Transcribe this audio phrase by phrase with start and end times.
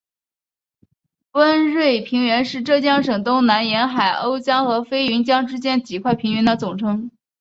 [1.33, 7.11] 温瑞平原是浙江省东南沿海瓯江和飞云江之间几块平原的总称。